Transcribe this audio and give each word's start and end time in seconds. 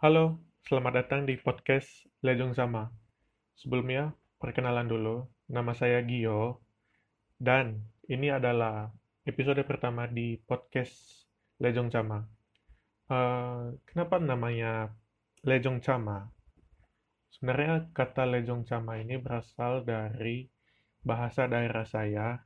Halo, 0.00 0.40
selamat 0.64 0.96
datang 0.96 1.28
di 1.28 1.36
podcast 1.36 2.08
Lejong 2.24 2.56
Sama. 2.56 2.88
Sebelumnya, 3.52 4.16
perkenalan 4.40 4.88
dulu. 4.88 5.28
Nama 5.52 5.76
saya 5.76 6.00
Gio, 6.00 6.64
dan 7.36 7.84
ini 8.08 8.32
adalah 8.32 8.88
episode 9.28 9.60
pertama 9.68 10.08
di 10.08 10.40
podcast 10.40 11.28
Lejong 11.60 11.92
Sama. 11.92 12.16
Uh, 13.12 13.76
kenapa 13.84 14.16
namanya 14.16 14.88
Lejong 15.44 15.84
Sama? 15.84 16.32
Sebenarnya 17.36 17.92
kata 17.92 18.24
Lejong 18.24 18.64
Sama 18.64 19.04
ini 19.04 19.20
berasal 19.20 19.84
dari 19.84 20.48
bahasa 21.04 21.44
daerah 21.44 21.84
saya, 21.84 22.40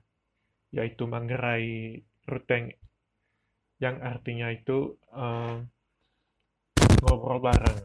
yaitu 0.74 1.06
Manggarai 1.06 2.02
Ruteng, 2.26 2.74
yang 3.78 4.02
artinya 4.02 4.50
itu 4.50 4.98
uh, 5.14 5.62
ngobrol 7.04 7.36
bareng. 7.44 7.78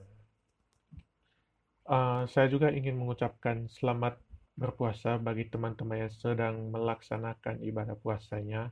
Uh, 1.84 2.24
saya 2.32 2.48
juga 2.48 2.72
ingin 2.72 2.96
mengucapkan 2.96 3.68
selamat 3.68 4.16
berpuasa 4.56 5.20
bagi 5.20 5.52
teman-teman 5.52 6.08
yang 6.08 6.14
sedang 6.16 6.72
melaksanakan 6.72 7.60
ibadah 7.60 8.00
puasanya. 8.00 8.72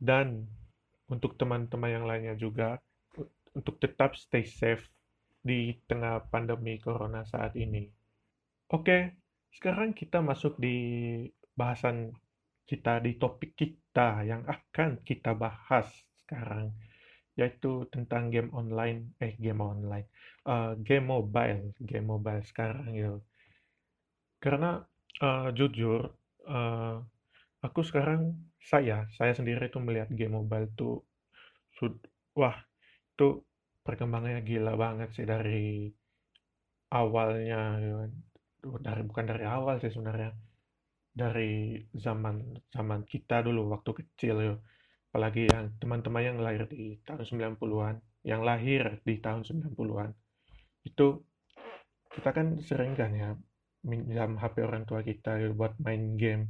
Dan 0.00 0.48
untuk 1.12 1.36
teman-teman 1.36 1.90
yang 1.92 2.04
lainnya 2.08 2.34
juga, 2.40 2.80
untuk 3.52 3.76
tetap 3.82 4.16
stay 4.16 4.48
safe 4.48 4.88
di 5.44 5.76
tengah 5.84 6.24
pandemi 6.32 6.80
corona 6.80 7.26
saat 7.28 7.52
ini. 7.58 7.84
Oke, 8.72 9.18
sekarang 9.52 9.92
kita 9.92 10.24
masuk 10.24 10.56
di 10.56 11.26
bahasan 11.52 12.14
kita, 12.64 13.02
di 13.02 13.18
topik 13.18 13.58
kita 13.58 14.22
yang 14.24 14.46
akan 14.46 15.02
kita 15.04 15.34
bahas 15.34 15.90
sekarang 16.24 16.70
yaitu 17.40 17.88
tentang 17.88 18.28
game 18.28 18.52
online 18.52 19.16
eh 19.24 19.32
game 19.40 19.64
online. 19.64 20.06
Uh, 20.44 20.76
game 20.84 21.08
mobile 21.08 21.72
game 21.80 22.04
mobile 22.04 22.44
sekarang 22.44 22.92
ya 22.92 23.12
karena 24.40 24.80
uh, 25.20 25.52
jujur 25.52 26.08
uh, 26.48 26.96
aku 27.60 27.80
sekarang 27.84 28.36
saya 28.60 29.04
saya 29.16 29.32
sendiri 29.36 29.68
tuh 29.68 29.84
melihat 29.84 30.08
game 30.12 30.36
mobile 30.36 30.68
tuh 30.76 31.04
sud 31.76 31.96
wah 32.36 32.56
itu 33.16 33.44
perkembangannya 33.84 34.40
gila 34.44 34.76
banget 34.76 35.12
sih 35.12 35.28
dari 35.28 35.92
awalnya 36.92 37.62
ya. 37.80 38.08
dari 38.60 39.02
bukan 39.04 39.24
dari 39.24 39.44
awal 39.44 39.80
sih 39.80 39.92
sebenarnya 39.92 40.36
dari 41.10 41.80
zaman 41.96 42.60
zaman 42.72 43.04
kita 43.08 43.44
dulu 43.44 43.72
waktu 43.72 43.90
kecil 44.04 44.36
ya 44.40 44.54
apalagi 45.10 45.50
yang 45.50 45.74
teman-teman 45.82 46.22
yang 46.22 46.38
lahir 46.38 46.70
di 46.70 47.02
tahun 47.02 47.26
90-an, 47.26 47.98
yang 48.22 48.46
lahir 48.46 49.02
di 49.02 49.18
tahun 49.18 49.42
90-an, 49.42 50.14
itu 50.86 51.06
kita 52.14 52.30
kan 52.30 52.62
sering 52.62 52.94
kan 52.94 53.10
ya 53.10 53.34
minjam 53.82 54.38
HP 54.38 54.62
orang 54.62 54.86
tua 54.86 55.02
kita 55.02 55.42
ya, 55.42 55.50
buat 55.50 55.74
main 55.82 56.14
game. 56.14 56.46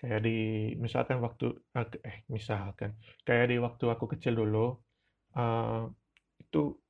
Kayak 0.00 0.24
di 0.24 0.36
misalkan 0.80 1.20
waktu 1.20 1.52
eh 1.76 2.24
misalkan 2.32 2.96
kayak 3.28 3.52
di 3.52 3.60
waktu 3.60 3.84
aku 3.84 4.08
kecil 4.16 4.32
dulu 4.32 4.72
uh, 5.36 5.84
itu 6.40 6.80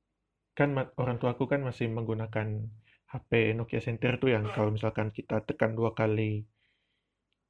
kan 0.55 0.71
orang 0.95 1.19
tua 1.19 1.35
aku 1.35 1.43
kan 1.43 1.59
masih 1.59 1.91
menggunakan 1.91 2.71
HP 3.11 3.51
Nokia 3.59 3.83
Center 3.83 4.15
tuh 4.15 4.31
yang 4.31 4.47
kalau 4.55 4.71
misalkan 4.71 5.11
kita 5.11 5.43
tekan 5.43 5.75
dua 5.75 5.91
kali 5.91 6.47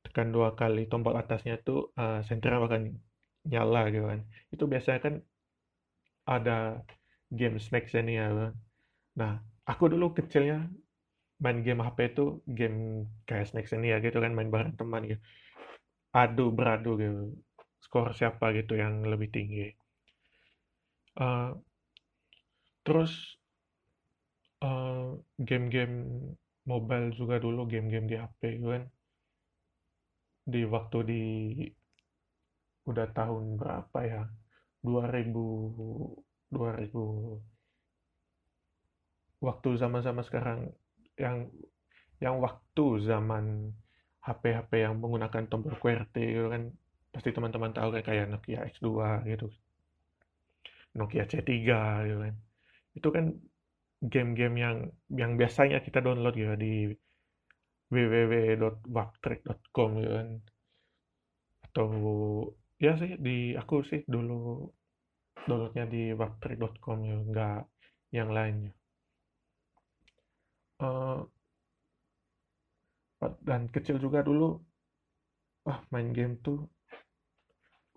tekan 0.02 0.34
dua 0.34 0.58
kali 0.58 0.90
tombol 0.90 1.14
atasnya 1.14 1.62
tuh 1.62 1.94
uh, 1.94 2.26
senternya 2.26 2.66
akan 2.66 2.98
nyala 3.48 3.90
gitu 3.90 4.06
kan. 4.06 4.20
Itu 4.54 4.64
biasanya 4.70 5.00
kan 5.02 5.16
ada 6.30 6.82
game 7.34 7.58
Snake 7.58 7.90
Xenia 7.90 8.30
kan. 8.30 8.54
Nah 9.18 9.34
aku 9.66 9.90
dulu 9.90 10.14
kecilnya 10.14 10.68
main 11.42 11.66
game 11.66 11.82
HP 11.82 12.14
itu 12.14 12.46
game 12.46 13.10
kayak 13.26 13.50
Snake 13.50 13.70
Xenia 13.70 13.98
gitu 14.04 14.22
kan 14.22 14.32
main 14.38 14.54
bareng 14.54 14.78
teman 14.78 15.10
gitu. 15.10 15.22
Adu 16.14 16.52
beradu 16.54 17.00
gitu 17.02 17.22
skor 17.82 18.14
siapa 18.14 18.54
gitu 18.54 18.78
yang 18.78 19.02
lebih 19.08 19.34
tinggi. 19.34 19.74
Uh, 21.18 21.58
terus 22.86 23.42
game-game 25.42 25.96
uh, 26.06 26.38
mobile 26.70 27.10
juga 27.18 27.42
dulu 27.42 27.66
game-game 27.66 28.06
di 28.06 28.16
HP 28.22 28.62
gitu 28.62 28.70
kan. 28.70 28.84
Di 30.46 30.62
waktu 30.70 30.98
di 31.02 31.24
udah 32.90 33.08
tahun 33.14 33.58
berapa 33.60 34.00
ya? 34.06 34.24
2000 34.82 36.18
2000 36.52 37.42
waktu 39.42 39.70
zaman-zaman 39.78 40.24
sekarang 40.26 40.60
yang 41.18 41.50
yang 42.22 42.38
waktu 42.38 43.02
zaman 43.02 43.74
HP-HP 44.22 44.86
yang 44.86 45.02
menggunakan 45.02 45.50
tombol 45.50 45.74
QWERTY 45.82 46.38
gitu 46.38 46.48
kan 46.54 46.70
pasti 47.10 47.34
teman-teman 47.34 47.74
tahu 47.74 47.90
kan 47.98 48.06
kayak 48.06 48.30
Nokia 48.30 48.62
X2 48.70 49.26
gitu. 49.26 49.50
Nokia 50.94 51.26
C3 51.26 51.50
gitu 52.06 52.20
kan. 52.22 52.36
Itu 52.94 53.10
kan 53.10 53.34
game-game 54.02 54.58
yang 54.62 54.78
yang 55.10 55.38
biasanya 55.42 55.82
kita 55.82 56.06
download 56.06 56.38
gitu 56.38 56.54
di 56.56 56.94
www.waptrack.com 57.90 59.90
gitu 60.00 60.12
kan. 60.14 60.30
Atau 61.66 61.86
ya 62.82 62.98
sih 62.98 63.14
di 63.22 63.54
aku 63.54 63.86
sih 63.86 64.02
dulu 64.10 64.66
downloadnya 65.46 65.86
di 65.86 66.02
waptrek.com 66.18 66.98
ya 67.06 67.18
nggak 67.30 67.62
yang 68.18 68.30
lainnya. 68.34 68.74
Uh, 70.82 71.22
dan 73.46 73.70
kecil 73.70 74.02
juga 74.02 74.26
dulu 74.26 74.58
ah 75.70 75.78
main 75.94 76.10
game 76.10 76.42
tuh 76.42 76.66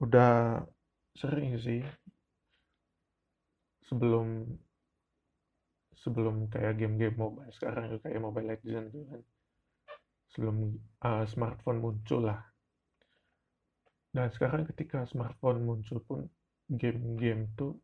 udah 0.04 0.60
sering 1.16 1.56
sih. 1.56 1.80
Sebelum 3.88 4.44
sebelum 5.96 6.52
kayak 6.52 6.76
game-game 6.76 7.16
mobile 7.16 7.48
sekarang 7.56 7.96
kayak 8.04 8.20
Mobile 8.20 8.52
Legends 8.52 8.92
gitu 8.92 9.08
kan. 9.08 9.22
Sebelum 10.28 10.56
uh, 11.00 11.24
smartphone 11.24 11.80
muncul 11.80 12.28
lah 12.28 12.53
dan 14.14 14.30
sekarang 14.30 14.62
ketika 14.70 15.02
smartphone 15.10 15.66
muncul 15.66 15.98
pun 16.06 16.22
game-game 16.70 17.50
tuh 17.58 17.74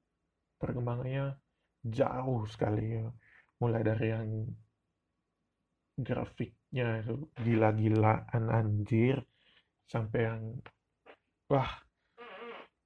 perkembangannya 0.62 1.34
jauh 1.82 2.46
sekali 2.46 3.02
ya. 3.02 3.10
Mulai 3.60 3.82
dari 3.82 4.06
yang 4.08 4.28
grafiknya 6.00 7.02
itu 7.04 7.28
gila-gilaan 7.44 8.44
anjir 8.48 9.20
sampai 9.90 10.20
yang 10.22 10.42
wah 11.50 11.82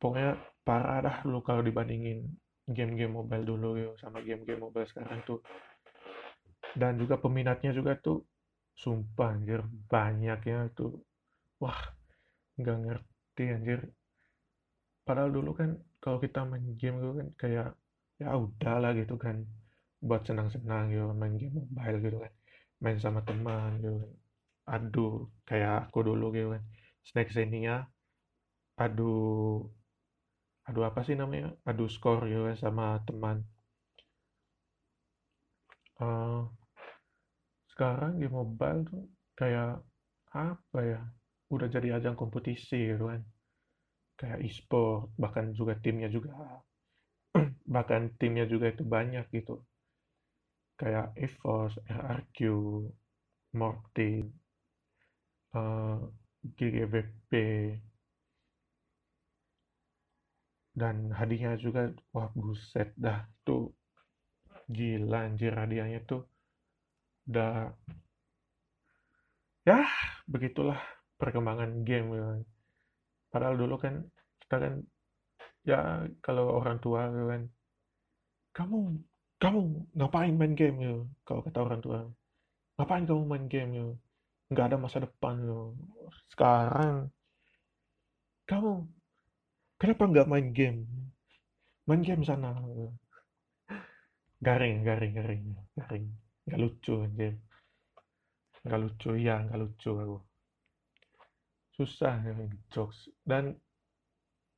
pokoknya 0.01 0.41
parah 0.65 0.99
dah 1.05 1.17
lu 1.29 1.45
kalau 1.45 1.61
dibandingin 1.61 2.27
game-game 2.65 3.13
mobile 3.13 3.45
dulu 3.45 3.69
ya 3.77 3.91
sama 4.01 4.25
game-game 4.25 4.59
mobile 4.59 4.89
sekarang 4.89 5.21
tuh 5.23 5.45
dan 6.75 6.99
juga 6.99 7.21
peminatnya 7.21 7.71
juga 7.71 7.95
tuh 8.01 8.25
sumpah 8.75 9.37
anjir 9.37 9.63
banyak 9.87 10.41
ya 10.43 10.67
tuh 10.75 10.99
wah 11.63 11.79
nggak 12.59 12.79
ngerti 12.83 13.14
ngerti 13.35 13.51
anjir. 13.51 13.81
Padahal 15.07 15.31
dulu 15.35 15.51
kan 15.59 15.71
kalau 15.99 16.19
kita 16.23 16.47
main 16.47 16.65
game 16.79 16.97
gitu 17.03 17.13
kan 17.19 17.29
kayak 17.43 17.69
ya 18.23 18.29
udah 18.39 18.75
lah 18.83 18.91
gitu 18.95 19.15
kan. 19.19 19.37
Buat 20.07 20.23
senang-senang 20.29 20.95
gitu 20.95 21.05
main 21.19 21.35
game 21.35 21.55
mobile 21.59 21.99
gitu 22.07 22.17
kan. 22.23 22.33
Main 22.83 22.99
sama 23.03 23.21
teman 23.27 23.83
gitu 23.83 23.97
kan. 24.03 24.13
Aduh 24.75 25.11
kayak 25.49 25.91
aku 25.91 25.99
dulu 26.07 26.25
gitu 26.37 26.49
kan. 26.55 26.63
Snake 27.03 27.35
Xenia. 27.35 27.91
Aduh 28.79 29.67
aduh 30.69 30.85
apa 30.89 31.01
sih 31.07 31.19
namanya? 31.19 31.51
Aduh 31.67 31.91
skor 31.91 32.23
gitu 32.31 32.47
kan 32.49 32.57
sama 32.65 33.03
teman. 33.03 33.43
Uh, 35.99 36.47
sekarang 37.71 38.19
di 38.23 38.27
mobile 38.31 38.81
tuh 38.87 39.03
kayak 39.35 39.83
apa 40.31 40.79
ya? 40.87 41.03
Udah 41.51 41.69
jadi 41.75 41.99
ajang 41.99 42.15
kompetisi 42.15 42.79
gitu 42.95 43.11
kan 43.11 43.23
kayak 44.19 44.39
e-sport 44.47 45.11
bahkan 45.19 45.51
juga 45.59 45.75
timnya 45.79 46.09
juga 46.09 46.31
bahkan 47.75 48.15
timnya 48.19 48.47
juga 48.47 48.71
itu 48.71 48.83
banyak 48.87 49.27
gitu. 49.35 49.63
Kayak 50.75 51.15
EVOS, 51.15 51.73
RRQ, 51.87 52.39
Morty, 53.55 54.27
uh, 55.55 56.03
GGVP 56.43 57.31
dan 60.75 61.15
hadiahnya 61.15 61.59
juga 61.63 61.95
wah 62.11 62.29
buset 62.35 62.91
dah 62.99 63.23
tuh. 63.47 63.71
Gila 64.67 65.31
anjir 65.31 65.55
hadiahnya 65.55 66.03
tuh. 66.11 66.27
Udah 67.31 67.71
ya 69.65 69.87
begitulah 70.27 70.77
perkembangan 71.17 71.87
game 71.87 72.09
ya. 72.19 72.29
Padahal 73.35 73.59
dulu 73.59 73.75
kan 73.83 73.99
kita 74.47 74.57
kan 74.63 74.75
ya 75.67 76.07
kalau 76.23 76.63
orang 76.63 76.79
tua 76.79 77.11
kan 77.11 77.43
kamu 78.55 78.79
kamu 79.43 79.61
ngapain 79.99 80.35
main 80.39 80.55
game? 80.55 80.79
ya 80.79 80.95
kalau 81.27 81.43
kata 81.43 81.59
orang 81.67 81.81
tua 81.83 81.99
ngapain 82.79 83.03
kamu 83.11 83.23
main 83.27 83.45
game? 83.51 83.71
ya 83.75 83.87
nggak 84.55 84.67
ada 84.71 84.77
masa 84.79 85.03
depan 85.03 85.43
ya 85.43 85.59
sekarang 86.31 87.11
kamu 88.47 88.87
kenapa 89.83 90.03
nggak 90.07 90.31
main 90.31 90.49
game? 90.55 90.87
Main 91.91 92.07
game 92.07 92.23
sana. 92.23 92.55
garing 94.47 94.87
garing 94.87 95.13
garing 95.19 95.43
garing. 95.75 96.07
Nggak 96.47 96.61
lucu 96.63 97.03
anjir 97.03 97.35
nggak 98.65 98.81
lucu 98.81 99.11
ya 99.21 99.45
nggak 99.45 99.61
lucu 99.61 99.91
aku 99.93 100.19
susah 101.75 102.23
ya 102.23 102.33
jokes. 102.71 103.11
Dan 103.23 103.55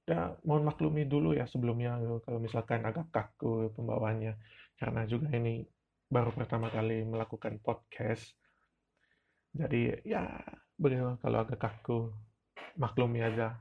ya 0.07 0.37
mohon 0.47 0.69
maklumi 0.69 1.03
dulu 1.09 1.35
ya 1.35 1.51
sebelumnya 1.51 1.99
kalau 2.23 2.39
misalkan 2.39 2.85
agak 2.85 3.09
kaku 3.11 3.73
pembawaannya. 3.75 4.37
Karena 4.77 5.09
juga 5.09 5.33
ini 5.33 5.65
baru 6.07 6.31
pertama 6.31 6.69
kali 6.69 7.03
melakukan 7.09 7.59
podcast. 7.65 8.37
Jadi 9.57 10.05
ya 10.05 10.29
beliau 10.77 11.17
kalau 11.19 11.43
agak 11.43 11.59
kaku 11.59 12.13
maklumi 12.77 13.25
aja. 13.25 13.57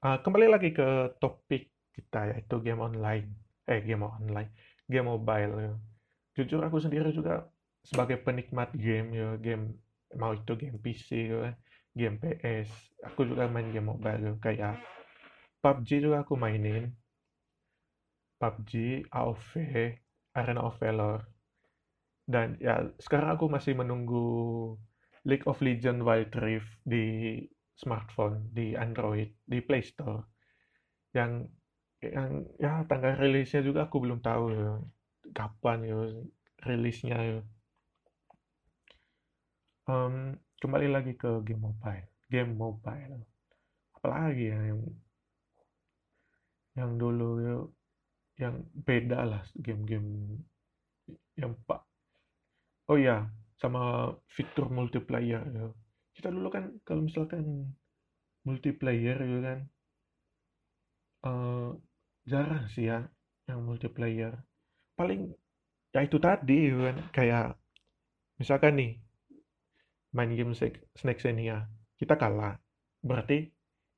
Uh, 0.00 0.22
kembali 0.22 0.46
lagi 0.46 0.70
ke 0.70 1.18
topik 1.18 1.74
kita 1.90 2.30
yaitu 2.30 2.62
game 2.62 2.78
online. 2.78 3.26
Eh 3.66 3.82
game 3.82 4.06
online. 4.06 4.54
Game 4.86 5.10
mobile 5.10 5.54
ya. 5.58 5.74
jujur 6.36 6.60
aku 6.60 6.76
sendiri 6.76 7.16
juga 7.16 7.48
sebagai 7.80 8.20
penikmat 8.20 8.76
game 8.76 9.08
ya 9.16 9.40
game 9.40 9.80
mau 10.14 10.36
itu 10.36 10.52
game 10.54 10.78
PC 10.78 11.32
ya, 11.32 11.56
game 11.96 12.20
PS 12.20 12.68
aku 13.08 13.24
juga 13.24 13.48
main 13.48 13.72
game 13.72 13.88
mobile 13.88 14.20
ya. 14.20 14.32
kayak 14.36 14.74
PUBG 15.64 16.04
juga 16.04 16.22
aku 16.22 16.38
mainin. 16.38 16.94
PUBG, 18.36 19.02
AOV, 19.10 19.50
Arena 20.36 20.62
of 20.62 20.76
Valor. 20.78 21.24
Dan 22.28 22.60
ya 22.60 22.84
sekarang 23.00 23.34
aku 23.34 23.48
masih 23.48 23.74
menunggu 23.74 24.26
League 25.26 25.48
of 25.48 25.58
Legends 25.64 26.04
Wild 26.04 26.30
Rift 26.38 26.70
di 26.86 27.40
smartphone, 27.74 28.52
di 28.54 28.76
Android, 28.78 29.32
di 29.42 29.58
Play 29.64 29.82
Store. 29.82 30.22
Yang 31.16 31.50
yang 32.04 32.44
ya 32.60 32.84
tanggal 32.86 33.16
rilisnya 33.18 33.64
juga 33.64 33.88
aku 33.88 34.04
belum 34.04 34.20
tahu 34.22 34.44
ya. 34.52 34.72
Kapan 35.34 35.78
ya 35.82 35.98
rilisnya 36.62 37.18
ya. 37.18 37.40
Um, 39.86 40.38
kembali 40.60 40.88
lagi 40.88 41.12
ke 41.16 41.42
game 41.44 41.62
mobile 41.62 42.16
game 42.30 42.52
mobile. 42.54 43.22
Apalagi 43.96 44.52
ya 44.52 44.60
yang 44.70 44.80
yang 46.76 46.90
dulu 47.00 47.30
ya 47.40 47.56
yang 48.36 48.54
beda 48.84 49.24
lah 49.24 49.42
game-game 49.56 50.36
yang 51.40 51.56
pak 51.64 51.80
oh 52.92 53.00
ya 53.00 53.24
sama 53.56 54.12
fitur 54.28 54.68
multiplayer 54.68 55.40
ya. 55.40 55.66
Kita 56.12 56.28
dulu 56.28 56.48
kan 56.52 56.76
kalau 56.84 57.08
misalkan 57.08 57.72
multiplayer 58.44 59.16
ya 59.16 59.38
kan 59.40 59.58
uh, 61.24 61.70
jarang 62.28 62.68
sih 62.68 62.92
ya 62.92 63.08
yang 63.48 63.64
multiplayer. 63.64 64.36
Paling 65.00 65.32
ya 65.96 66.04
itu 66.04 66.20
tadi 66.20 66.68
ya 66.68 66.76
kan 66.92 66.96
kayak 67.16 67.46
misalkan 68.36 68.76
nih 68.76 68.92
main 70.14 70.30
game 70.34 70.54
Snake 70.54 71.20
Senia 71.22 71.66
kita 71.96 72.14
kalah. 72.20 72.60
Berarti 73.00 73.48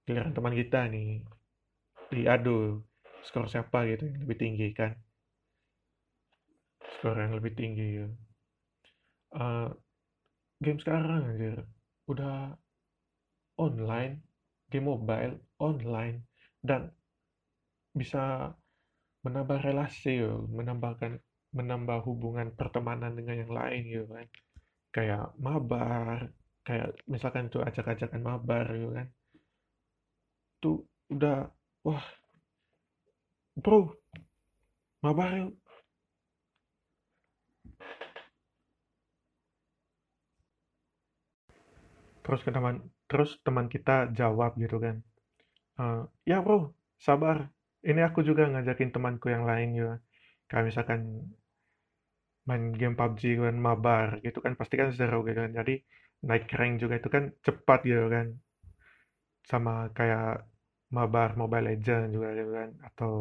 giliran 0.07 0.33
teman 0.33 0.55
kita 0.57 0.89
nih 0.89 1.25
diadu 2.09 2.81
skor 3.27 3.51
siapa 3.51 3.85
gitu 3.85 4.09
yang 4.09 4.21
lebih 4.25 4.39
tinggi 4.39 4.69
kan? 4.73 4.97
Skor 6.99 7.17
yang 7.19 7.35
lebih 7.37 7.53
tinggi 7.53 7.87
ya. 8.01 8.07
uh, 9.37 9.69
game 10.65 10.81
sekarang 10.81 11.37
aja 11.37 11.61
udah 12.09 12.57
online 13.61 14.25
game 14.73 14.89
mobile 14.89 15.37
online 15.61 16.25
dan 16.65 16.89
bisa 17.93 18.55
menambah 19.27 19.61
relasi 19.61 20.23
ya, 20.23 20.33
menambahkan 20.33 21.19
menambah 21.53 22.05
hubungan 22.05 22.53
pertemanan 22.55 23.17
dengan 23.17 23.45
yang 23.45 23.53
lain 23.53 23.83
gitu 23.89 24.07
kan 24.09 24.27
kayak 24.95 25.25
mabar 25.47 26.19
kayak 26.67 26.89
misalkan 27.13 27.45
tuh 27.53 27.63
ajak-ajakan 27.69 28.23
mabar 28.29 28.65
gitu 28.81 28.91
kan. 28.99 29.09
Tuh 30.63 30.77
udah 31.15 31.39
wah 31.87 32.05
bro 33.57 33.81
mabar 35.03 35.31
yuk. 35.39 35.53
Terus 42.25 42.41
ke 42.47 42.51
teman 42.57 42.77
terus 43.09 43.31
teman 43.47 43.67
kita 43.73 44.13
jawab 44.13 44.53
gitu 44.61 44.77
kan 44.85 45.01
uh, 45.81 46.03
ya 46.29 46.39
bro 46.45 46.75
sabar. 47.01 47.49
Ini 47.79 48.01
aku 48.11 48.21
juga 48.27 48.51
ngajakin 48.51 48.91
temanku 48.91 49.31
yang 49.31 49.47
lain 49.47 49.71
ya 49.79 49.91
kayak 50.51 50.65
misalkan 50.69 51.01
main 52.49 52.63
game 52.81 52.97
PUBG 52.99 53.23
kan 53.45 53.57
mabar 53.67 54.07
gitu 54.25 54.39
kan 54.45 54.53
pasti 54.61 54.75
kan 54.81 54.89
seru 54.97 55.19
gitu 55.29 55.41
kan. 55.45 55.53
Jadi 55.59 55.75
naik 56.29 56.45
rank 56.59 56.75
juga 56.83 56.95
itu 57.01 57.09
kan 57.15 57.25
cepat 57.47 57.81
gitu 57.91 58.07
kan. 58.15 58.27
Sama 59.51 59.75
kayak 59.97 60.45
mabar 60.97 61.31
Mobile 61.41 61.67
Legend 61.69 62.05
juga 62.17 62.29
gitu 62.39 62.51
kan 62.59 62.71
atau 62.89 63.13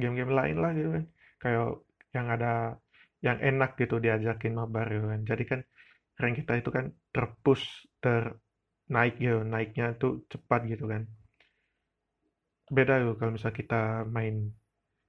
game-game 0.00 0.32
lain 0.38 0.56
lah 0.62 0.70
gitu 0.78 0.90
kan. 0.96 1.04
Kayak 1.42 1.64
yang 2.16 2.26
ada 2.34 2.52
yang 3.26 3.38
enak 3.50 3.70
gitu 3.80 3.96
diajakin 4.04 4.52
mabar 4.60 4.86
gitu 4.94 5.06
kan. 5.12 5.20
Jadi 5.30 5.44
kan 5.50 5.60
rank 6.20 6.34
kita 6.40 6.52
itu 6.60 6.70
kan 6.76 6.84
terpush 7.14 7.64
ter 8.02 8.22
naik 8.94 9.14
gitu. 9.20 9.44
Naiknya 9.44 9.86
tuh 10.00 10.24
cepat 10.32 10.60
gitu 10.72 10.84
kan. 10.92 11.04
Beda 12.76 12.94
tuh 13.04 13.14
kalau 13.18 13.32
misalnya 13.34 13.56
kita 13.60 13.82
main 14.16 14.36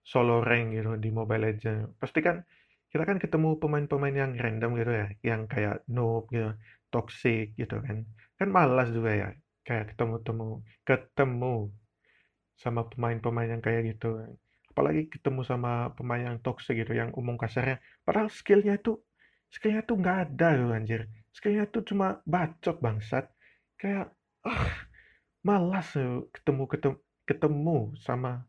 solo 0.01 0.41
rank 0.41 0.65
gitu 0.75 0.91
di 1.03 1.09
Mobile 1.13 1.43
Legends. 1.47 1.93
Pasti 2.01 2.19
kan 2.19 2.41
kita 2.91 3.03
kan 3.07 3.17
ketemu 3.23 3.55
pemain-pemain 3.55 4.15
yang 4.15 4.31
random 4.35 4.71
gitu 4.75 4.91
ya 4.91 5.07
yang 5.23 5.47
kayak 5.47 5.79
noob 5.87 6.27
gitu 6.29 6.51
toxic 6.91 7.55
gitu 7.55 7.79
kan. 7.79 8.03
Kan 8.35 8.51
malas 8.51 8.91
juga 8.91 9.11
ya 9.15 9.27
kayak 9.63 9.95
ketemu-temu 9.95 10.59
ketemu 10.83 11.71
sama 12.59 12.85
pemain-pemain 12.91 13.49
yang 13.57 13.63
kayak 13.63 13.95
gitu. 13.95 14.19
Apalagi 14.71 15.07
ketemu 15.07 15.41
sama 15.47 15.95
pemain 15.95 16.35
yang 16.35 16.37
toxic 16.43 16.75
gitu 16.75 16.91
yang 16.91 17.15
umum 17.15 17.39
kasarnya. 17.39 17.79
Padahal 18.03 18.27
skillnya 18.27 18.75
tuh 18.83 18.99
skillnya 19.47 19.87
tuh 19.87 19.95
nggak 19.95 20.17
ada 20.27 20.59
loh 20.59 20.75
anjir. 20.75 21.07
Skillnya 21.31 21.71
tuh 21.71 21.87
cuma 21.87 22.19
bacot 22.27 22.75
bangsat. 22.83 23.31
Kayak 23.79 24.11
ah 24.43 24.67
malas 25.41 25.95
ketemu 26.35 26.63
ketemu 26.69 26.95
ketemu 27.25 27.77
sama 28.03 28.43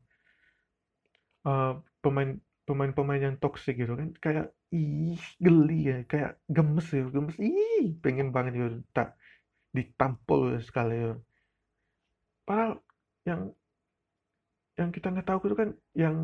uh, 1.47 1.79
pemain 2.03 2.37
pemain-pemain 2.63 3.19
yang 3.19 3.37
toksik 3.43 3.75
gitu 3.75 3.99
kan 3.99 4.15
kayak 4.23 4.55
ih 4.71 5.19
geli 5.43 5.91
ya 5.91 5.99
kayak 6.07 6.39
gemes 6.47 6.87
ya 6.95 7.05
gemes. 7.11 7.37
Ih 7.39 7.99
pengen 7.99 8.31
banget 8.31 8.53
ya 8.59 8.67
tak 8.95 9.19
ditampol 9.75 10.61
sekali 10.63 10.95
ya. 10.95 11.13
Padahal 12.47 12.79
yang 13.27 13.43
yang 14.79 14.91
kita 14.95 15.13
nggak 15.13 15.29
tahu 15.29 15.39
itu 15.51 15.57
kan 15.59 15.71
yang 15.93 16.17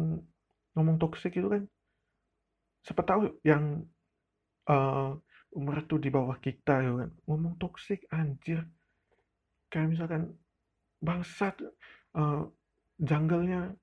ngomong 0.72 0.96
toksik 0.96 1.36
itu 1.36 1.48
kan 1.50 1.62
siapa 2.86 3.02
tahu 3.02 3.34
yang 3.42 3.84
uh, 4.70 5.18
umur 5.52 5.82
itu 5.82 5.96
di 5.98 6.08
bawah 6.08 6.38
kita 6.38 6.86
ya 6.86 6.92
kan 6.94 7.10
ngomong 7.26 7.58
toksik 7.58 8.06
anjir. 8.14 8.62
Kayak 9.68 9.88
misalkan 9.92 10.22
bangsat 11.02 11.58
uh, 12.16 12.46
jungle-nya 12.98 13.74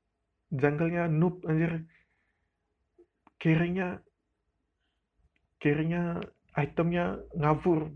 jungle-nya 0.52 1.08
noob 1.12 1.44
anjir 1.46 1.84
carry-nya 3.46 4.02
carry-nya 5.62 6.18
itemnya 6.58 7.22
ngabur 7.38 7.94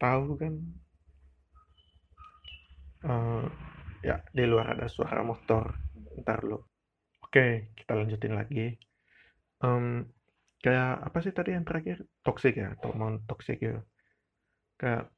tahu 0.00 0.40
kan? 0.40 0.54
Uh, 3.04 3.44
ya 4.00 4.24
di 4.32 4.48
luar 4.48 4.72
ada 4.72 4.88
suara 4.88 5.20
motor. 5.20 5.68
Ntar 6.16 6.48
lo 6.48 6.64
oke 7.20 7.76
kita 7.76 7.92
lanjutin 7.92 8.32
lagi. 8.32 8.72
Um, 9.60 10.08
kayak 10.64 11.04
apa 11.04 11.20
sih 11.20 11.36
tadi 11.36 11.52
yang 11.52 11.68
terakhir? 11.68 12.00
Toxic 12.24 12.56
ya 12.56 12.72
atau 12.72 12.96
mau 12.96 13.12
toxic 13.28 13.60
ya. 13.60 13.84
Kayak 14.80 15.12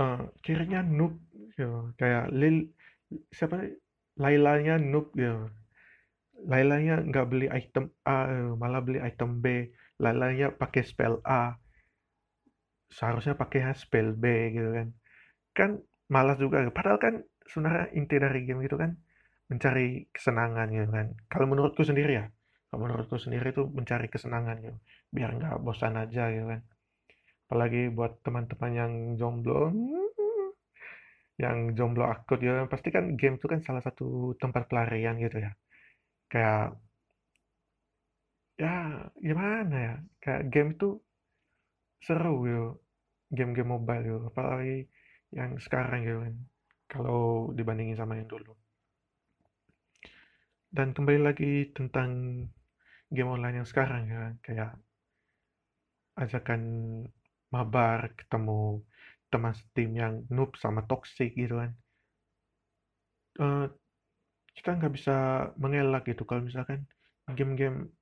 uh, 0.00 0.32
kirinya 0.40 0.80
noob 0.80 1.20
gitu. 1.52 1.92
Kayak 2.00 2.32
Lil 2.32 2.72
siapa 3.28 3.68
Lailanya 4.16 4.80
noob 4.80 5.12
gitu. 5.12 5.52
Lailanya 6.44 7.00
nggak 7.00 7.26
beli 7.32 7.46
item 7.48 7.88
A, 8.04 8.28
malah 8.60 8.84
beli 8.84 9.00
item 9.00 9.40
B. 9.40 9.72
Lailanya 10.02 10.52
pakai 10.52 10.82
spell 10.84 11.22
A. 11.24 11.56
Seharusnya 12.92 13.34
pakai 13.34 13.72
spell 13.72 14.12
B 14.12 14.24
gitu 14.52 14.70
kan. 14.76 14.88
Kan 15.56 15.70
malas 16.12 16.36
juga. 16.36 16.68
Padahal 16.68 16.98
kan 17.00 17.14
sebenarnya 17.48 17.88
inti 17.96 18.16
dari 18.20 18.44
game 18.44 18.62
itu 18.68 18.76
kan 18.76 18.92
mencari 19.48 20.10
kesenangan 20.12 20.68
gitu 20.74 20.90
kan. 20.92 21.06
Kalau 21.32 21.46
menurutku 21.48 21.82
sendiri 21.86 22.12
ya, 22.20 22.26
kalau 22.68 22.92
menurutku 22.92 23.16
sendiri 23.16 23.54
itu 23.54 23.64
mencari 23.72 24.06
kesenangan 24.12 24.56
gitu 24.60 24.78
biar 25.14 25.30
nggak 25.38 25.54
bosan 25.64 25.96
aja 25.96 26.28
gitu 26.34 26.46
kan 26.52 26.60
apalagi 27.46 27.88
buat 27.94 28.20
teman-teman 28.26 28.72
yang 28.74 28.92
jomblo 29.14 29.70
yang 31.38 31.72
jomblo 31.78 32.04
akut 32.04 32.40
ya 32.42 32.68
pasti 32.68 32.88
kan 32.90 33.14
game 33.14 33.40
itu 33.40 33.46
kan 33.46 33.60
salah 33.62 33.80
satu 33.80 34.34
tempat 34.42 34.66
pelarian 34.68 35.16
gitu 35.20 35.40
ya 35.40 35.56
kayak 36.32 36.74
ya 38.56 39.04
gimana 39.20 39.76
ya 39.76 39.94
kayak 40.22 40.42
game 40.48 40.72
itu 40.74 40.96
seru 42.00 42.34
gitu 42.48 42.66
game-game 43.36 43.68
mobile 43.68 44.02
gitu 44.06 44.18
apalagi 44.30 44.88
yang 45.34 45.58
sekarang 45.58 46.06
gitu 46.06 46.18
kan 46.24 46.34
kalau 46.86 47.50
dibandingin 47.52 47.98
sama 47.98 48.16
yang 48.16 48.30
dulu. 48.30 48.54
Dan 50.70 50.94
kembali 50.94 51.20
lagi 51.22 51.74
tentang 51.74 52.42
game 53.10 53.30
online 53.30 53.62
yang 53.62 53.68
sekarang 53.68 54.02
ya 54.06 54.22
kayak 54.42 54.72
ajakan 56.16 56.62
mabar 57.50 58.14
ketemu 58.16 58.82
teman 59.30 59.54
setim 59.54 59.90
yang 59.94 60.14
noob 60.30 60.54
sama 60.56 60.86
toxic 60.86 61.34
gitu 61.34 61.58
kan. 61.60 61.72
Uh, 63.36 63.66
kita 64.56 64.80
nggak 64.80 64.94
bisa 64.96 65.16
mengelak 65.60 66.08
gitu. 66.08 66.24
Kalau 66.24 66.42
misalkan 66.42 66.88
game-game 67.36 67.92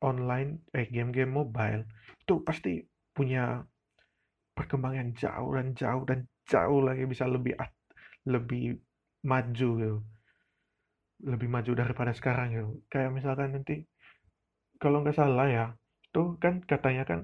online 0.00 0.62
eh 0.76 0.86
game-game 0.86 1.32
mobile 1.32 1.82
itu 2.22 2.34
pasti 2.46 2.80
punya 3.10 3.64
perkembangan 4.56 5.12
jauh 5.18 5.50
dan 5.56 5.66
jauh 5.74 6.04
dan 6.06 6.24
jauh 6.46 6.80
lagi 6.80 7.04
bisa 7.04 7.26
lebih 7.26 7.58
lebih 8.24 8.78
maju 9.26 9.68
gitu. 9.82 9.98
Lebih 11.26 11.48
maju 11.50 11.72
daripada 11.74 12.12
sekarang 12.14 12.48
gitu. 12.54 12.70
Kayak 12.86 13.10
misalkan 13.12 13.58
nanti 13.58 13.82
kalau 14.78 15.02
nggak 15.02 15.16
salah 15.16 15.48
ya 15.48 15.66
itu 16.06 16.38
kan 16.40 16.62
katanya 16.64 17.04
kan 17.04 17.20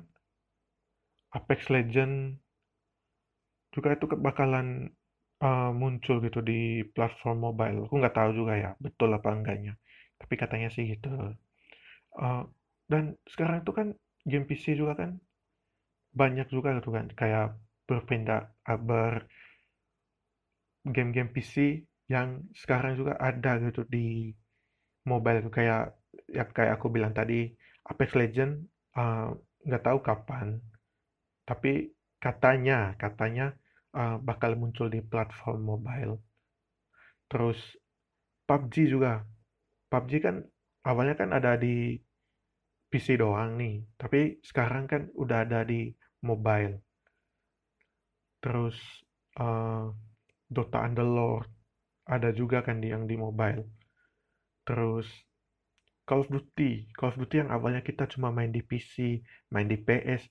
Apex 1.32 1.72
Legend 1.72 2.36
juga 3.72 3.96
itu 3.96 4.04
bakalan 4.20 4.92
uh, 5.42 5.70
muncul 5.74 6.16
gitu 6.24 6.40
di 6.40 6.86
platform 6.94 7.36
mobile. 7.46 7.78
Aku 7.86 7.94
nggak 8.00 8.16
tahu 8.18 8.30
juga 8.38 8.54
ya 8.56 8.70
betul 8.84 9.10
apa 9.18 9.28
enggaknya. 9.34 9.72
Tapi 10.20 10.34
katanya 10.38 10.68
sih 10.74 10.84
gitu. 10.92 11.08
Uh, 12.16 12.42
dan 12.90 13.16
sekarang 13.26 13.64
itu 13.64 13.72
kan 13.72 13.88
game 14.28 14.46
PC 14.46 14.78
juga 14.78 14.94
kan 15.00 15.10
banyak 16.12 16.46
juga 16.52 16.76
gitu 16.76 16.92
kan 16.92 17.08
kayak 17.16 17.56
berpindah 17.88 18.52
uh, 18.68 18.78
ber 18.78 19.26
game-game 20.82 21.30
PC 21.30 21.86
yang 22.10 22.42
sekarang 22.52 22.98
juga 22.98 23.14
ada 23.16 23.56
gitu 23.62 23.86
di 23.86 24.34
mobile 25.06 25.46
itu 25.46 25.50
kayak 25.50 25.94
ya 26.28 26.44
kayak 26.50 26.78
aku 26.78 26.90
bilang 26.90 27.14
tadi 27.14 27.54
Apex 27.86 28.18
Legend 28.18 28.66
nggak 29.66 29.82
uh, 29.82 29.86
tahu 29.86 29.98
kapan 30.02 30.58
tapi 31.46 31.90
katanya 32.18 32.94
katanya 32.98 33.54
uh, 33.96 34.16
bakal 34.20 34.56
muncul 34.56 34.88
di 34.88 35.00
platform 35.00 35.60
mobile. 35.62 36.20
Terus 37.28 37.58
PUBG 38.44 38.92
juga. 38.92 39.24
PUBG 39.88 40.12
kan 40.20 40.36
awalnya 40.84 41.16
kan 41.16 41.30
ada 41.32 41.56
di 41.56 41.96
PC 42.92 43.16
doang 43.16 43.56
nih, 43.56 43.80
tapi 43.96 44.36
sekarang 44.44 44.84
kan 44.84 45.08
udah 45.16 45.48
ada 45.48 45.64
di 45.64 45.88
mobile. 46.20 46.76
Terus 48.44 48.76
uh, 49.40 49.88
Dota 50.52 50.84
Underlord 50.84 51.48
ada 52.04 52.28
juga 52.36 52.60
kan 52.60 52.84
di 52.84 52.92
yang 52.92 53.08
di 53.08 53.16
mobile. 53.16 53.64
Terus 54.68 55.08
Call 56.04 56.26
of 56.26 56.28
Duty, 56.28 56.92
Call 56.92 57.14
of 57.14 57.16
Duty 57.16 57.46
yang 57.46 57.50
awalnya 57.54 57.80
kita 57.80 58.04
cuma 58.10 58.28
main 58.28 58.52
di 58.52 58.60
PC, 58.60 59.22
main 59.54 59.70
di 59.70 59.78
PS, 59.78 60.26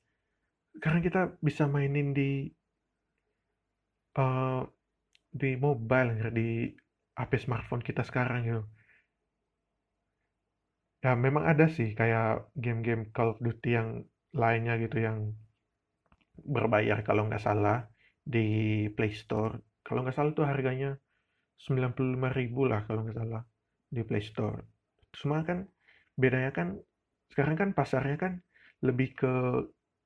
sekarang 0.78 1.02
kita 1.04 1.22
bisa 1.44 1.68
mainin 1.68 2.16
di 2.16 2.48
uh, 4.18 4.66
di 5.32 5.56
mobile 5.56 6.10
ya, 6.20 6.28
di 6.32 6.68
HP 7.16 7.32
smartphone 7.48 7.84
kita 7.84 8.04
sekarang 8.04 8.40
gitu. 8.48 8.64
Ya 11.02 11.18
memang 11.18 11.50
ada 11.50 11.66
sih 11.66 11.98
kayak 11.98 12.54
game-game 12.54 13.10
Call 13.10 13.34
of 13.34 13.42
Duty 13.42 13.74
yang 13.74 14.06
lainnya 14.38 14.78
gitu 14.78 15.02
yang 15.02 15.34
berbayar 16.46 17.02
kalau 17.02 17.28
nggak 17.28 17.42
salah 17.42 17.90
di 18.22 18.88
Play 18.94 19.14
Store. 19.18 19.58
Kalau 19.82 20.06
nggak 20.06 20.16
salah 20.16 20.32
tuh 20.38 20.46
harganya 20.46 20.96
95.000 21.58 22.72
lah 22.72 22.82
kalau 22.86 23.02
nggak 23.06 23.18
salah 23.18 23.44
di 23.90 24.02
Play 24.06 24.24
Store. 24.24 24.62
Cuma 25.14 25.42
kan 25.42 25.66
bedanya 26.16 26.54
kan 26.54 26.78
sekarang 27.34 27.56
kan 27.58 27.70
pasarnya 27.74 28.18
kan 28.18 28.34
lebih 28.86 29.14
ke 29.18 29.34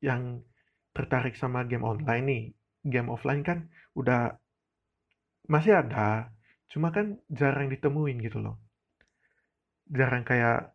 yang 0.04 0.44
tertarik 0.96 1.36
sama 1.36 1.68
game 1.68 1.84
online 1.84 2.26
nih. 2.26 2.44
Game 2.86 3.10
offline 3.10 3.42
kan 3.42 3.66
udah 3.98 4.38
masih 5.50 5.78
ada, 5.82 6.30
cuma 6.70 6.94
kan 6.94 7.18
jarang 7.30 7.70
ditemuin 7.70 8.18
gitu 8.22 8.42
loh. 8.42 8.62
Jarang 9.90 10.26
kayak, 10.26 10.74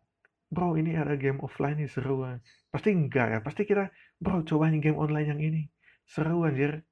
bro 0.51 0.75
ini 0.75 0.95
ada 0.95 1.15
game 1.15 1.39
offline 1.43 1.79
nih 1.79 1.91
seru 1.91 2.23
kan. 2.23 2.43
Pasti 2.71 2.91
enggak 2.91 3.27
ya, 3.31 3.39
pasti 3.39 3.63
kita, 3.63 3.91
bro 4.19 4.43
cobain 4.43 4.79
game 4.83 4.99
online 4.99 5.27
yang 5.31 5.41
ini. 5.43 5.61
Seru 6.07 6.43
anjir. 6.43 6.83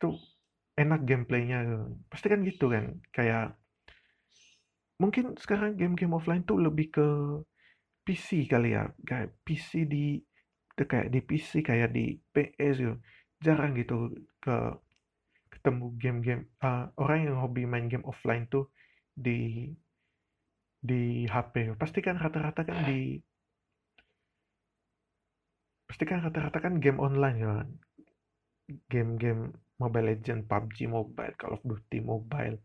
Tuh 0.00 0.16
enak 0.76 1.04
gameplaynya. 1.04 1.64
Pasti 2.08 2.26
kan 2.28 2.40
gitu 2.44 2.72
kan. 2.72 3.00
Kayak, 3.12 3.56
mungkin 5.00 5.36
sekarang 5.38 5.78
game-game 5.78 6.14
offline 6.16 6.42
tuh 6.44 6.58
lebih 6.60 6.88
ke 6.92 7.06
PC 8.04 8.48
kali 8.48 8.72
ya. 8.76 8.88
Kayak 9.04 9.36
PC 9.44 9.84
di, 9.84 10.20
kayak 10.76 11.08
di 11.12 11.20
PC, 11.20 11.50
kayak 11.60 11.90
di 11.92 12.16
PS 12.32 12.76
gitu. 12.80 12.96
Jarang 13.44 13.74
gitu 13.78 14.12
ke 14.42 14.56
ketemu 15.48 15.86
game-game 15.98 16.44
uh, 16.62 16.92
orang 17.00 17.26
yang 17.26 17.36
hobi 17.40 17.64
main 17.64 17.90
game 17.90 18.04
offline 18.06 18.46
tuh 18.46 18.70
di 19.16 19.72
di 20.78 21.26
HP 21.26 21.74
pasti 21.74 21.98
kan 21.98 22.14
rata-rata 22.14 22.62
kan 22.62 22.86
di 22.86 23.18
pasti 25.88 26.04
kan 26.06 26.22
rata-rata 26.22 26.62
kan 26.62 26.78
game 26.78 27.02
online 27.02 27.38
ya 27.42 27.54
game-game 28.92 29.50
Mobile 29.78 30.10
Legend, 30.10 30.44
PUBG 30.50 30.90
Mobile, 30.90 31.34
Call 31.38 31.54
of 31.54 31.62
Duty 31.62 32.02
Mobile, 32.02 32.58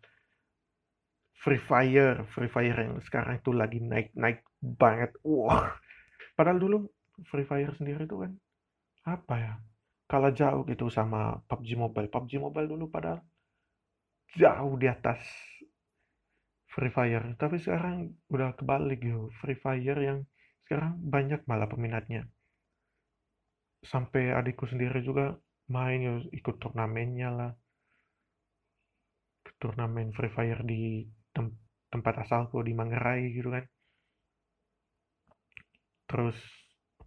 Free 1.46 1.62
Fire, 1.62 2.26
Free 2.34 2.50
Fire 2.50 2.74
yang 2.74 2.98
sekarang 3.06 3.38
itu 3.38 3.54
lagi 3.54 3.78
naik-naik 3.78 4.42
banget. 4.60 5.14
Wah, 5.22 5.78
padahal 6.34 6.58
dulu 6.58 6.78
Free 7.30 7.46
Fire 7.46 7.70
sendiri 7.78 8.10
itu 8.10 8.18
kan 8.18 8.34
apa 9.06 9.36
ya? 9.38 9.54
Kalah 10.14 10.30
jauh 10.30 10.62
gitu 10.70 10.94
sama 10.94 11.42
PUBG 11.50 11.74
Mobile. 11.74 12.06
PUBG 12.14 12.38
Mobile 12.38 12.70
dulu 12.70 12.86
padahal 12.94 13.18
jauh 14.38 14.78
di 14.78 14.86
atas 14.86 15.26
Free 16.70 16.94
Fire. 16.94 17.34
Tapi 17.34 17.58
sekarang 17.58 18.14
udah 18.30 18.54
kebalik 18.54 19.02
gitu. 19.02 19.34
Free 19.42 19.58
Fire 19.58 19.98
yang 19.98 20.22
sekarang 20.70 21.02
banyak 21.02 21.42
malah 21.50 21.66
peminatnya. 21.66 22.30
Sampai 23.82 24.30
adikku 24.30 24.70
sendiri 24.70 25.02
juga 25.02 25.34
main 25.74 26.00
ya, 26.06 26.14
ikut 26.30 26.62
turnamennya 26.62 27.30
lah. 27.34 27.52
Turnamen 29.58 30.14
Free 30.14 30.30
Fire 30.30 30.62
di 30.62 31.10
tem 31.34 31.50
tempat 31.90 32.22
asalku 32.22 32.62
di 32.62 32.78
Manggarai 32.78 33.34
gitu 33.34 33.50
kan. 33.50 33.66
Terus 36.06 36.38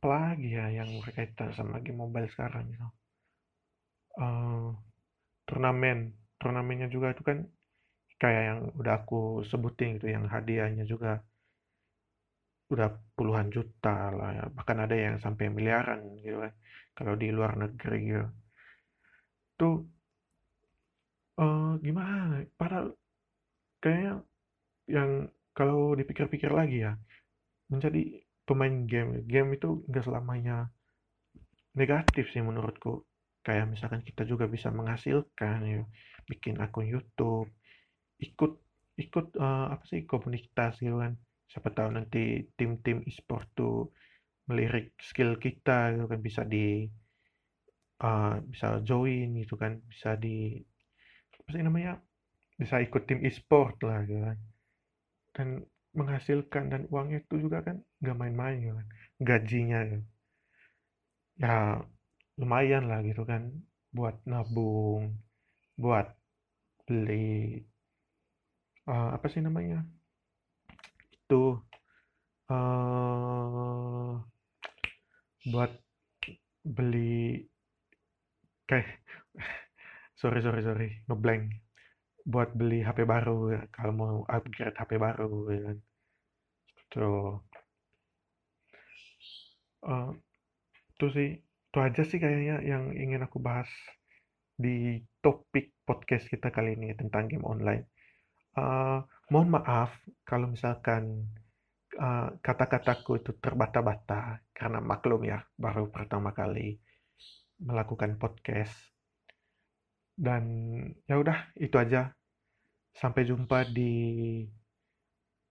apalagi 0.07 0.55
ya 0.55 0.71
yang 0.71 1.03
berkaitan 1.03 1.51
sama 1.59 1.83
game 1.83 1.99
mobile 1.99 2.31
sekarang 2.31 2.71
gitu. 2.71 2.87
Uh, 4.23 4.71
turnamen. 5.43 6.15
Turnamennya 6.39 6.87
juga 6.87 7.11
itu 7.11 7.27
kan 7.27 7.43
kayak 8.23 8.43
yang 8.47 8.61
udah 8.79 9.03
aku 9.03 9.43
sebutin 9.51 9.99
gitu 9.99 10.07
yang 10.15 10.31
hadiahnya 10.31 10.87
juga 10.87 11.27
udah 12.71 12.87
puluhan 13.19 13.51
juta 13.51 14.15
lah 14.15 14.31
ya. 14.31 14.45
bahkan 14.55 14.79
ada 14.79 14.95
yang 14.95 15.19
sampai 15.19 15.51
miliaran 15.51 16.07
gitu 16.23 16.39
kan 16.39 16.55
kalau 16.95 17.19
di 17.19 17.35
luar 17.35 17.59
negeri 17.59 17.99
gitu. 18.07 18.27
Tuh 19.59 19.77
uh, 21.43 21.83
gimana? 21.83 22.47
Padahal 22.55 22.95
kayaknya 23.83 24.23
yang 24.87 25.11
kalau 25.51 25.99
dipikir-pikir 25.99 26.55
lagi 26.55 26.87
ya 26.87 26.95
menjadi 27.75 28.23
pemain 28.47 28.87
game 28.87 29.27
game 29.27 29.59
itu 29.59 29.83
nggak 29.91 30.07
selamanya 30.07 30.71
negatif 31.77 32.31
sih 32.33 32.41
menurutku. 32.41 33.05
Kayak 33.45 33.71
misalkan 33.71 34.03
kita 34.03 34.27
juga 34.27 34.47
bisa 34.47 34.73
menghasilkan 34.73 35.59
ya. 35.67 35.83
Bikin 36.27 36.59
akun 36.59 36.89
YouTube 36.89 37.51
ikut 38.17 38.53
ikut 38.97 39.27
uh, 39.37 39.69
apa 39.77 39.85
sih 39.87 40.09
komunitas 40.09 40.81
gitu 40.81 40.99
kan. 40.99 41.15
Siapa 41.47 41.71
tahu 41.71 41.95
nanti 41.95 42.49
tim-tim 42.59 43.05
e-sport 43.07 43.47
tuh 43.55 43.93
melirik 44.49 44.97
skill 44.99 45.37
kita 45.39 45.95
gitu 45.95 46.07
kan. 46.11 46.21
Bisa 46.23 46.43
di 46.43 46.89
uh, 48.03 48.41
bisa 48.47 48.83
join 48.83 49.37
gitu 49.37 49.55
kan. 49.55 49.79
Bisa 49.87 50.17
di 50.19 50.59
apa 51.39 51.49
sih 51.55 51.63
namanya 51.63 52.01
bisa 52.57 52.81
ikut 52.81 53.05
tim 53.05 53.21
e-sport 53.23 53.77
lah 53.85 54.03
gitu 54.09 54.23
kan. 54.27 54.39
Dan 55.37 55.49
menghasilkan 55.99 56.65
dan 56.73 56.83
uangnya 56.93 57.25
itu 57.25 57.37
juga 57.45 57.65
kan 57.67 57.77
nggak 58.05 58.17
main-main 58.21 58.57
gitu 58.61 58.75
kan 58.77 58.89
gajinya 59.29 59.79
gitu. 59.91 60.05
ya 61.41 61.57
lumayan 62.41 62.85
lah 62.91 63.01
gitu 63.01 63.23
kan 63.25 63.43
buat 63.97 64.17
nabung 64.29 65.17
buat 65.81 66.07
beli 66.85 67.65
uh, 68.89 69.17
apa 69.17 69.27
sih 69.33 69.41
namanya 69.41 69.85
itu 71.27 71.59
uh, 72.53 74.13
buat 75.51 75.73
beli 76.63 77.47
kayak 78.69 79.01
sorry 80.21 80.41
sorry 80.45 80.61
sorry 80.63 80.89
ngeblank 81.09 81.51
buat 82.27 82.51
beli 82.59 82.83
HP 82.83 83.07
baru 83.07 83.55
ya, 83.55 83.63
kalau 83.71 83.93
mau 83.95 84.17
upgrade 84.27 84.75
HP 84.75 84.99
baru 84.99 85.47
ya 85.55 85.61
kan 85.71 85.79
so 86.93 87.41
uh, 89.87 90.11
itu 90.97 91.07
sih 91.13 91.31
itu 91.43 91.79
aja 91.79 92.03
sih 92.09 92.19
kayaknya 92.19 92.65
yang 92.65 92.95
ingin 92.97 93.21
aku 93.27 93.37
bahas 93.43 93.69
di 94.57 95.05
topik 95.21 95.77
podcast 95.85 96.25
kita 96.33 96.49
kali 96.49 96.73
ini 96.73 96.97
tentang 96.97 97.29
game 97.29 97.45
online 97.45 97.85
uh, 98.57 99.05
mohon 99.29 99.53
maaf 99.53 99.93
kalau 100.25 100.49
misalkan 100.49 101.29
uh, 102.01 102.33
kata-kataku 102.41 103.21
itu 103.21 103.37
terbata-bata 103.37 104.41
karena 104.57 104.81
maklum 104.81 105.29
ya 105.29 105.45
baru 105.61 105.93
pertama 105.93 106.33
kali 106.33 106.81
melakukan 107.61 108.17
podcast 108.17 108.73
dan 110.17 110.45
ya 111.05 111.21
udah 111.21 111.53
itu 111.61 111.77
aja 111.77 112.09
sampai 112.97 113.29
jumpa 113.29 113.69
di 113.69 113.93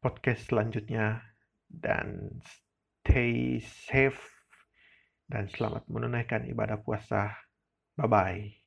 podcast 0.06 0.54
selanjutnya. 0.54 1.26
Dan 1.66 2.38
stay 3.02 3.58
safe 3.90 4.22
dan 5.26 5.50
selamat 5.50 5.90
menunaikan 5.90 6.46
ibadah 6.46 6.78
puasa. 6.86 7.34
Bye 7.98 8.06
bye 8.06 8.65